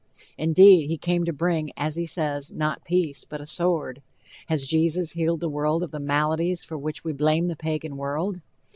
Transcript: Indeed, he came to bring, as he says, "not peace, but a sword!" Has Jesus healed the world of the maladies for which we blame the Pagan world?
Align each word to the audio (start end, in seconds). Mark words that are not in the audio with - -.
Indeed, 0.35 0.87
he 0.89 0.97
came 0.97 1.25
to 1.25 1.31
bring, 1.31 1.69
as 1.77 1.95
he 1.95 2.07
says, 2.07 2.51
"not 2.51 2.83
peace, 2.83 3.23
but 3.23 3.39
a 3.39 3.45
sword!" 3.45 4.01
Has 4.47 4.65
Jesus 4.65 5.11
healed 5.11 5.41
the 5.41 5.47
world 5.47 5.83
of 5.83 5.91
the 5.91 5.99
maladies 5.99 6.63
for 6.63 6.75
which 6.75 7.03
we 7.03 7.13
blame 7.13 7.49
the 7.49 7.55
Pagan 7.55 7.95
world? 7.97 8.41